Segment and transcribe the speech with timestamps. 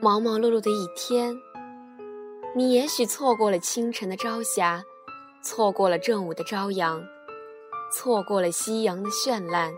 [0.00, 1.36] 忙忙碌碌的一天，
[2.54, 4.84] 你也许错过了清晨的朝霞，
[5.42, 7.02] 错过了正午的朝阳，
[7.92, 9.72] 错过了夕阳的绚烂。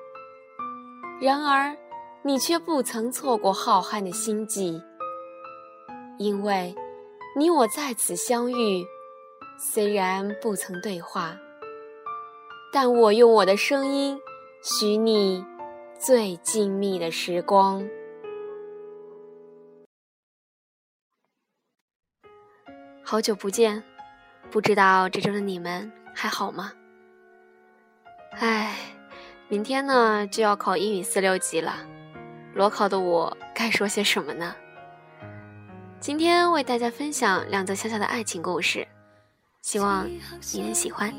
[1.23, 1.75] 然而，
[2.23, 4.83] 你却不曾错过浩瀚的星际，
[6.19, 6.75] 因为，
[7.35, 8.85] 你我在此相遇，
[9.73, 11.35] 虽然不曾对话，
[12.71, 14.21] 但我用我的声音，
[14.63, 15.43] 许你
[15.99, 17.89] 最静谧的时光。
[23.11, 23.83] 好久不见，
[24.53, 26.73] 不知道这周的你们还好吗？
[28.39, 28.77] 唉，
[29.49, 31.75] 明天呢就要考英语四六级了，
[32.55, 34.55] 裸考的我该说些什么呢？
[35.99, 38.87] 今天为大家分享两则小小的爱情故事，
[39.61, 40.09] 希望
[40.53, 41.13] 你能喜欢。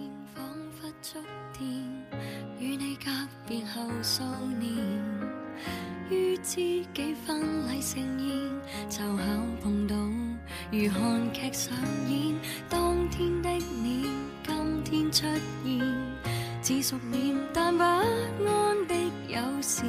[10.73, 11.73] 如韩剧上
[12.07, 12.33] 演，
[12.69, 13.49] 当天的
[13.83, 14.09] 你
[14.41, 15.25] 今天出
[15.65, 15.81] 现，
[16.63, 18.95] 只熟面但不安的
[19.27, 19.85] 友善，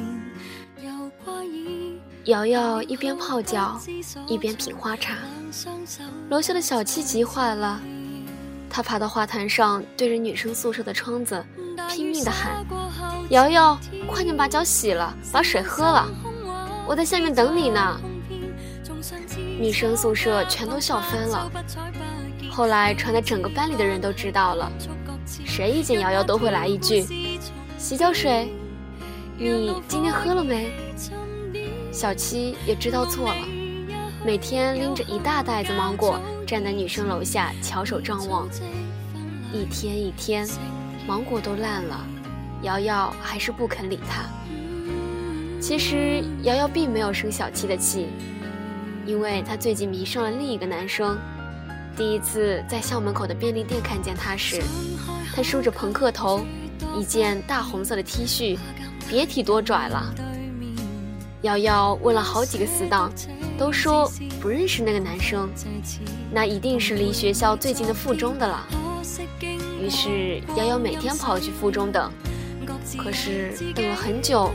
[0.81, 1.97] 又怪异。
[2.25, 3.79] 瑶瑶一边泡脚，
[4.27, 5.15] 一边品花茶。
[6.29, 7.79] 楼下的小七急坏了，
[8.69, 11.41] 他爬到花坛上，对着女生宿舍的窗子
[11.91, 12.65] 拼命地喊
[13.31, 16.05] ：“瑶瑶，快点把脚洗了，把水喝了，
[16.85, 17.97] 我在下面等你呢。”
[19.63, 21.49] 女生宿舍全都笑翻了，
[22.51, 24.69] 后来传的整个班里的人都知道了，
[25.25, 27.07] 谁一见瑶瑶都会来一句
[27.79, 28.51] ：“洗脚水，
[29.37, 30.69] 你今天喝了没？”
[31.93, 33.47] 小七也知道错了，
[34.25, 38.49] 每天拎着一大袋子芒果站在女生楼下翘首张望，
[39.53, 40.45] 一天一天，
[41.07, 42.05] 芒果都烂了，
[42.63, 44.25] 瑶瑶还是不肯理他。
[45.61, 48.09] 其实瑶瑶并没有生小七的气。
[49.05, 51.17] 因为他最近迷上了另一个男生，
[51.95, 54.61] 第一次在校门口的便利店看见他时，
[55.35, 56.45] 他梳着朋克头，
[56.97, 58.57] 一件大红色的 T 恤，
[59.09, 60.13] 别提多拽了。
[61.41, 63.11] 瑶瑶问了好几个死党，
[63.57, 64.09] 都说
[64.39, 65.49] 不认识那个男生，
[66.31, 68.65] 那一定是离学校最近的附中的了。
[69.81, 72.09] 于是瑶瑶每天跑去附中等，
[72.97, 74.49] 可是等了很久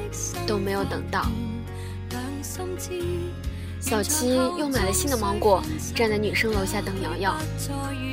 [0.47, 1.26] 都没有等到。
[3.81, 5.62] 小七又买了新的芒果，
[5.94, 7.34] 站在女生楼下等瑶瑶。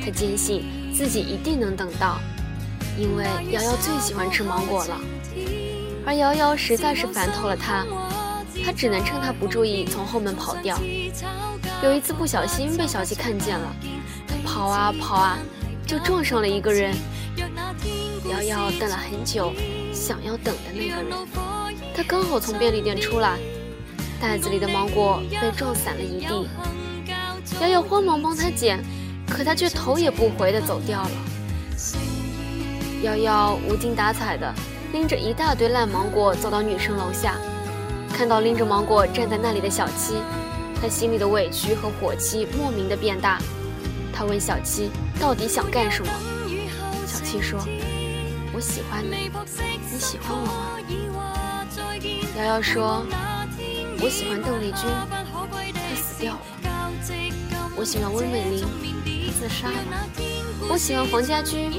[0.04, 2.18] 他坚信自己一定能等到，
[2.96, 5.00] 因为瑶瑶最喜欢吃芒果了。
[6.06, 7.84] 而瑶瑶实在是烦透了他，
[8.64, 10.78] 他只能趁他不注意从后门跑掉。
[11.82, 13.76] 有一次不小心被小七看见了，
[14.26, 15.38] 他跑啊跑啊，
[15.84, 16.94] 就撞上了一个人。
[18.30, 19.52] 瑶瑶等了很久，
[19.92, 21.06] 想要等的那个人，
[21.94, 23.38] 他刚好从便利店出来。
[24.20, 26.48] 袋子里的芒果被撞散了一地，
[27.60, 28.82] 瑶瑶慌忙帮他捡，
[29.28, 31.10] 可他却头也不回地走掉了。
[33.02, 34.52] 瑶瑶无精打采的
[34.92, 37.34] 拎着一大堆烂芒果走到女生楼下，
[38.12, 40.14] 看到拎着芒果站在那里的小七，
[40.80, 43.38] 他心里的委屈和火气莫名的变大。
[44.12, 44.90] 他问小七
[45.20, 46.10] 到底想干什么？
[47.06, 47.60] 小七说
[48.54, 49.30] ：“我喜欢你，
[49.92, 50.80] 你喜欢我吗？”
[52.38, 53.04] 瑶瑶说。
[53.98, 54.82] 我喜欢邓丽君，
[55.74, 56.40] 她死掉了；
[57.76, 58.64] 我喜欢温美玲，
[59.26, 59.74] 她自杀了；
[60.68, 61.70] 我喜欢黄家驹，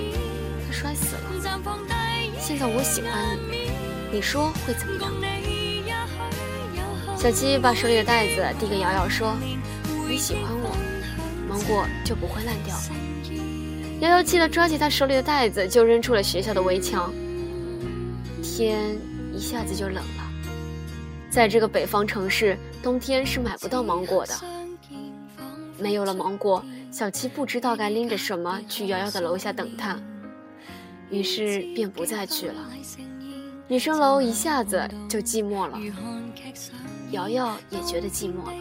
[0.67, 1.21] 他摔死了。
[2.39, 3.11] 现在我喜欢
[3.49, 3.71] 你，
[4.11, 5.11] 你说会怎么样？
[7.17, 9.35] 小七把手里的袋子递给瑶瑶，说
[10.07, 10.75] ：“你喜欢我，
[11.47, 12.83] 芒果就不会烂掉了。”
[14.01, 17.11] 瑶瑶气得抓起他手里的袋子就扔出了学校的围墙。
[18.43, 18.95] 天
[19.33, 20.16] 一下子就冷了。
[21.37, 24.33] 在这个北方城市，冬天是买不到芒果的。
[25.77, 30.01] 没有了芒果，小七不知道该拎着什么去瑶瑶的楼下等她，
[31.11, 32.55] 于是便不再去了。
[33.67, 35.79] 女生楼一下子就寂寞了，
[37.11, 38.53] 瑶瑶也觉得寂寞了，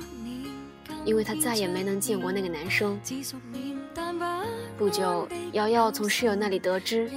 [1.07, 3.01] 因为她再也没能见过那个男生。
[4.77, 7.11] 不久，瑶瑶从室友那里得知，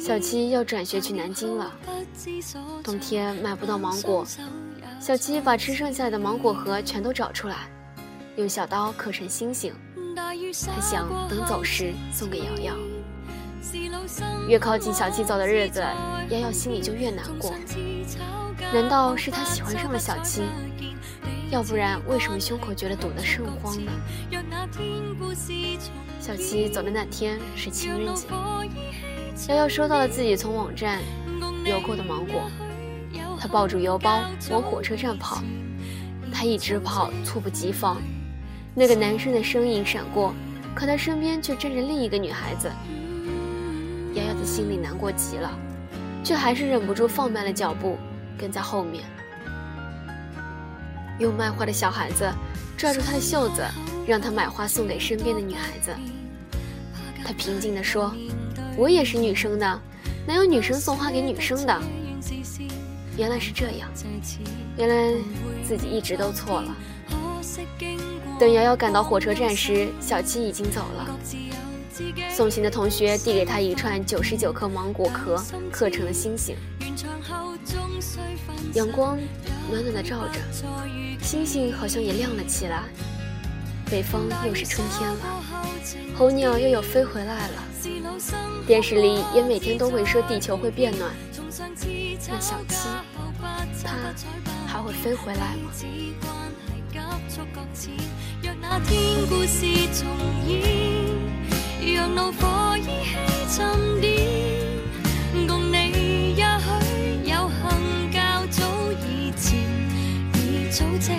[0.00, 1.74] 小七要转学去南京了。
[2.84, 4.24] 冬天买不到芒果。
[4.98, 7.68] 小七把吃剩下的芒果核全都找出来，
[8.36, 9.72] 用小刀刻成星星。
[10.16, 12.74] 他想等走时送给瑶瑶。
[14.48, 15.80] 越靠近小七走的日子，
[16.30, 17.54] 瑶瑶心里就越难过。
[18.72, 20.42] 难道是他喜欢上了小七？
[21.50, 23.92] 要不然为什么胸口觉得堵得甚慌呢？
[26.18, 28.26] 小七走的那天是情人节，
[29.48, 31.00] 瑶瑶收到了自己从网站
[31.64, 32.50] 邮购的芒果。
[33.38, 35.42] 他抱住邮包往火车站跑，
[36.32, 38.00] 他一直跑，猝不及防。
[38.74, 40.34] 那个男生的身影闪过，
[40.74, 42.70] 可他身边却站着另一个女孩子。
[44.14, 45.50] 瑶瑶的心里难过极了，
[46.24, 47.98] 却还是忍不住放慢了脚步，
[48.38, 49.04] 跟在后面。
[51.18, 52.30] 用卖花的小孩子
[52.76, 53.62] 抓住他的袖子，
[54.06, 55.90] 让他买花送给身边的女孩子。
[57.24, 58.14] 他平静地说
[58.76, 59.80] ：“我也是女生的，
[60.26, 61.78] 哪有女生送花给女生的？”
[63.16, 63.88] 原来是这样，
[64.76, 65.18] 原来
[65.66, 66.76] 自己一直都错了。
[68.38, 71.18] 等瑶瑶赶到火车站时，小七已经走了。
[72.30, 75.42] 送行的同学递给他一串九十九颗芒果壳
[75.72, 76.54] 刻成的星星。
[78.74, 79.18] 阳光
[79.70, 80.38] 暖暖的照着，
[81.22, 82.82] 星星好像也亮了起来。
[83.90, 85.42] 北方又是春天了，
[86.18, 87.62] 候鸟又要飞回来了。
[88.66, 91.10] 电视里也每天都会说地球会变暖。
[91.58, 92.74] 那小七，
[93.82, 93.88] 他
[94.66, 95.70] 还会飞回来吗？
[101.94, 103.16] 让怒火依稀
[103.50, 104.06] 沉淀，
[105.46, 106.66] 共你也许
[107.24, 108.16] 有幸较
[108.50, 108.60] 早
[109.08, 109.46] 以前
[110.34, 110.36] 已
[110.70, 111.12] 组织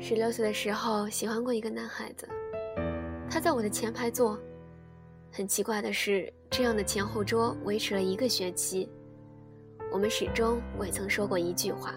[0.00, 2.28] 十六岁的时候，喜欢过一个男孩子，
[3.28, 4.38] 他在我的前排坐。
[5.32, 8.88] 很奇怪的是，这样的前后桌维持了一个学期，
[9.92, 11.94] 我们始终未曾说过一句话。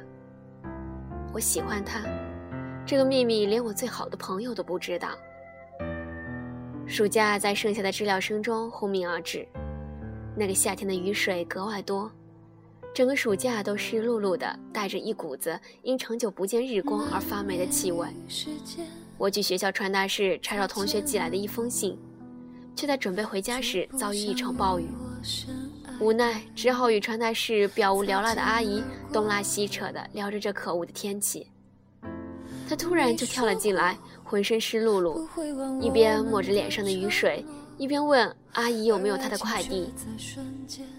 [1.31, 2.01] 我喜欢他，
[2.86, 5.09] 这个秘密连我最好的朋友都不知道。
[6.88, 9.48] 暑假在剩下的知了声中轰鸣而至，
[10.36, 12.12] 那个夏天的雨水格外多。
[12.93, 18.05] 整个暑假都湿漉漉的，带着一股子因长久不见日光而发霉的气味。
[19.17, 21.97] 我去学校传达室查找同学寄来的一封信，
[22.75, 24.89] 却在准备回家时遭遇一场暴雨，
[26.01, 28.83] 无奈只好与传达室表无聊赖的阿姨
[29.13, 31.48] 东拉西扯的聊着这可恶的天气。
[32.67, 37.45] 她突然就跳了进来，浑身湿漉漉，一边抹着脸上的雨水。
[37.81, 39.91] 一边问阿姨有没有她的快递，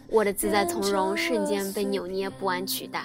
[0.09, 3.05] 我的自在从容瞬间被扭捏不安取代。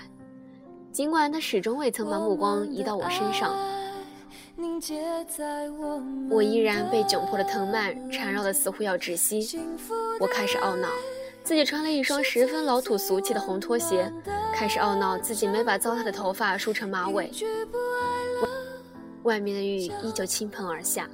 [0.91, 3.55] 尽管他始终未曾把目光移到我身上，
[6.31, 9.59] 我依然被窘迫的藤蔓缠绕的似乎要窒息。
[10.19, 10.89] 我开始懊恼，
[11.43, 14.11] 自己穿了一双十分老土俗气的红拖鞋，
[14.55, 17.29] 开始懊恼自己没把糟蹋的头发梳成马尾。
[19.21, 21.07] 外面的雨依旧倾盆而下。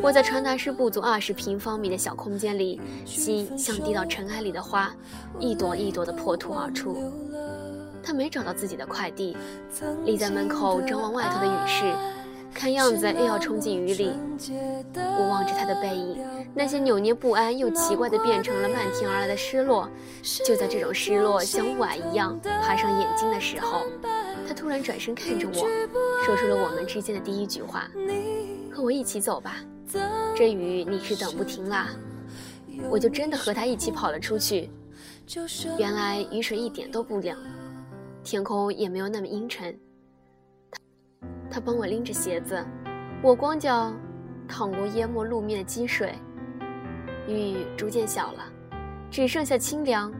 [0.00, 4.94] 我在传达室不足二十平方米的小空间里，心像滴到尘埃里的花，
[5.38, 7.12] 一朵一朵的破土而出。
[8.02, 9.36] 他没找到自己的快递，
[10.04, 11.92] 立在门口张望外头的雨势，
[12.54, 14.12] 看样子又要冲进雨里。
[14.94, 16.18] 我望着他的背影，
[16.54, 19.88] 那些扭捏不安又奇怪的变成了漫天而来的失落。
[20.44, 23.84] 就在这种失落像雾霭一样爬上眼睛的时候，
[24.46, 25.66] 他突然转身看着我，
[26.24, 27.88] 说出了我们之间的第一句话
[28.72, 29.56] ：“和我一起走吧。”
[30.36, 31.88] 这雨你是等不停啦，
[32.90, 34.70] 我就真的和他一起跑了出去。
[35.78, 37.36] 原来雨水一点都不凉，
[38.22, 39.78] 天空也没有那么阴沉。
[41.50, 42.64] 他他帮我拎着鞋子，
[43.20, 43.92] 我光脚
[44.46, 46.14] 淌过淹没路面的积水。
[47.26, 48.44] 雨逐渐小了，
[49.10, 50.12] 只剩下清凉，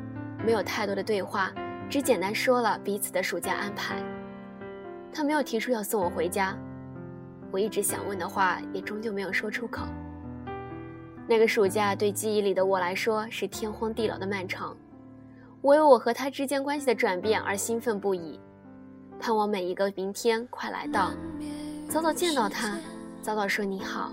[0.44, 1.52] 没有太多的对话，
[1.88, 4.02] 只简单说了彼此的暑假安排。
[5.12, 6.58] 他没有提出要送我回家。
[7.50, 9.86] 我一直想问的话，也终究没有说出口。
[11.26, 14.76] 那个暑假对记忆里的我来说是天荒地老的漫长，
[15.60, 18.40] 我为我和他之间关系的转变而兴奋不已，
[19.20, 21.10] 盼望每一个明天快来到，
[21.88, 22.78] 早早见到他，
[23.20, 24.12] 早早说你好，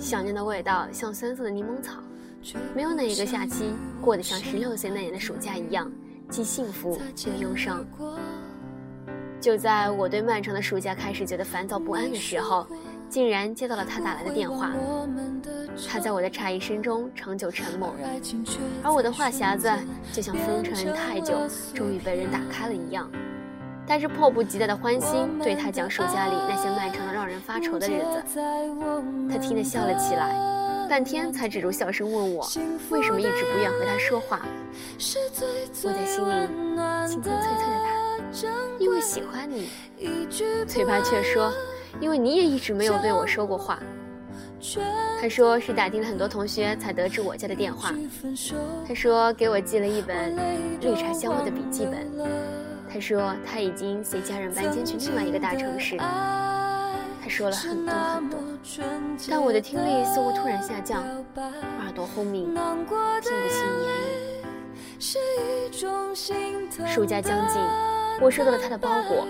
[0.00, 2.02] 想念的味道像酸涩的柠檬草。
[2.74, 5.90] 没有哪一个夏期过得像十六岁那年的暑假一样，
[6.28, 7.84] 既幸福又忧伤。
[9.40, 12.66] 就在我对漫长的暑假开始觉得烦躁不安的时候，
[13.08, 14.72] 竟然接到了他打来的电话。
[15.88, 17.94] 他在我的诧异声中长久沉默，
[18.82, 19.70] 而我的话匣子
[20.12, 21.34] 就像封尘太久，
[21.74, 23.10] 终于被人打开了一样。
[23.86, 28.22] 带着迫不及待的欢心，对他讲暑假里那些漫长的、让人发愁的日子。
[29.30, 30.34] 他听得笑了起来。
[30.88, 32.48] 半天才止住笑声，问我
[32.90, 34.40] 为什么一直不愿和他说话。
[35.82, 36.32] 我在心里
[37.08, 37.90] 清清脆脆的答
[38.78, 39.68] ：“因为喜欢你。”
[40.66, 41.52] 嘴巴却说
[42.00, 43.78] ：“因为你也一直没有对我说过话。”
[45.20, 47.94] 他说是打听了很多同学才得知我家的电话。
[48.86, 50.36] 他说给我寄了一本
[50.80, 52.10] 绿茶香味的笔记本。
[52.92, 55.96] 他说他已经随家人搬迁去另外一个大城市。
[55.98, 58.38] 他说了很多很多，
[59.28, 61.02] 但我的听力似乎突然下降，
[61.34, 63.32] 耳朵轰鸣，听不清
[63.82, 65.06] 言语。
[66.86, 67.60] 暑假将近，
[68.20, 69.26] 我收到了他的包裹，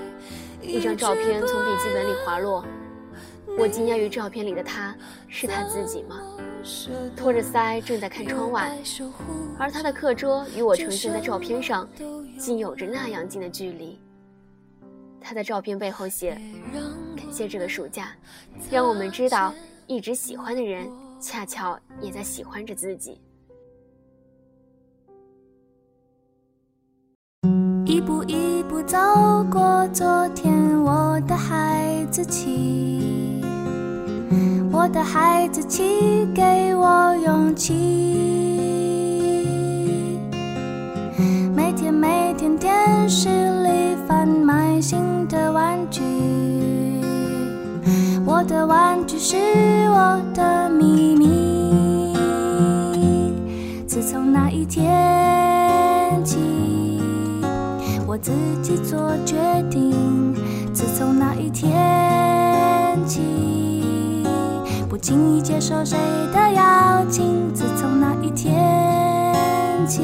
[0.63, 2.65] 一张照片从笔记本里滑落。
[3.59, 4.95] 我惊讶于照片里的他
[5.29, 6.21] 是他自己吗？
[7.17, 8.77] 托着腮正在看窗外，
[9.59, 11.89] 而他的课桌与我呈现在照片上，
[12.39, 13.99] 竟有着那样近的距离。
[15.21, 16.41] 他在照片背后写。
[17.17, 18.13] 感谢这个暑假，
[18.71, 19.53] 让我们知道，
[19.87, 20.89] 一直喜欢的人，
[21.21, 23.21] 恰巧也在喜欢着自己。
[27.97, 28.99] 一步一步走
[29.51, 33.41] 过昨天，我的孩子气，
[34.71, 37.73] 我的孩子气，给我勇气。
[41.55, 43.31] 每天每天电视
[43.63, 46.03] 里贩卖新的玩具。
[48.27, 49.39] 我的玩具是
[49.89, 52.15] 我的秘密。
[53.87, 56.37] 自从那一天起，
[58.17, 58.33] 我自
[58.63, 59.37] 己做决
[59.69, 60.35] 定。
[60.73, 63.21] 自从那一天起，
[64.89, 65.99] 不轻易接受谁
[66.33, 67.53] 的邀请。
[67.53, 70.01] 自从那一天起，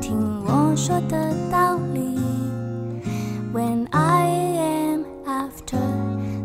[0.00, 2.18] 听我说的道理。
[3.54, 4.26] When I
[4.56, 5.78] am after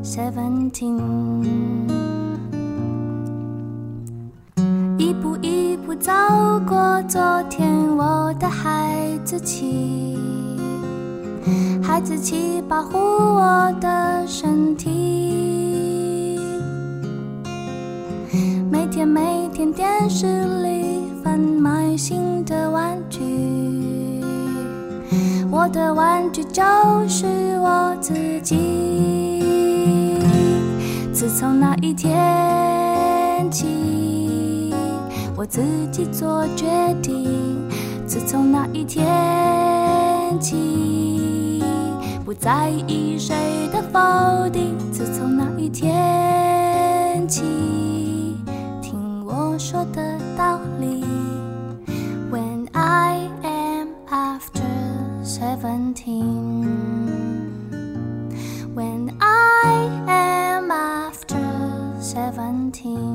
[0.04, 1.00] seventeen，
[5.00, 5.69] 一步一步
[6.00, 6.14] 走
[6.66, 10.18] 过昨天，我的孩子气，
[11.84, 16.40] 孩子气保护我的身体。
[18.72, 20.26] 每天每天电视
[20.64, 24.24] 里贩卖新的玩具，
[25.52, 26.64] 我的玩具就
[27.10, 27.26] 是
[27.60, 30.24] 我自己。
[31.12, 33.68] 自从那一天起，
[35.40, 36.66] 我自己做决
[37.02, 37.66] 定。
[38.06, 39.08] 自从那一天
[40.38, 41.64] 起，
[42.26, 44.78] 不在意谁的否定。
[44.92, 48.36] 自从那一天起，
[48.82, 51.06] 听我说的道理。
[52.30, 54.68] When I am after
[55.24, 56.68] seventeen.
[58.76, 61.40] When I am after
[62.02, 63.09] seventeen